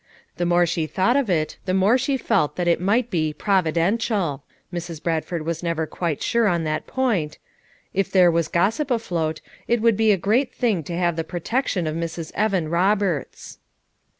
[0.37, 3.71] The more she thought of it the more she felt that it might be "Provi
[3.71, 4.41] dential,"—
[4.73, 4.99] Mrs.
[5.03, 7.37] Bradford was never quite sure on that point—
[7.93, 11.85] if there was gossip afloat, it would be a great thing to have the protection
[11.85, 12.31] of Mrs.
[12.33, 13.57] Evan Eoberts.